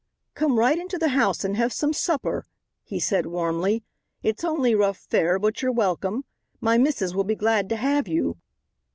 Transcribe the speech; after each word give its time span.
"Come 0.33 0.57
right 0.57 0.79
into 0.79 0.97
the 0.97 1.09
house 1.09 1.43
and 1.43 1.55
hev 1.55 1.71
some 1.71 1.93
supper," 1.93 2.47
he 2.81 2.99
said 2.99 3.27
warmly. 3.27 3.83
"It's 4.23 4.43
only 4.43 4.73
rough 4.73 4.97
fare, 4.97 5.37
but 5.37 5.61
you're 5.61 5.71
welcome. 5.71 6.25
My 6.59 6.79
misses 6.79 7.13
will 7.13 7.23
be 7.23 7.35
glad 7.35 7.69
to 7.69 7.75
have 7.75 8.07
you." 8.07 8.37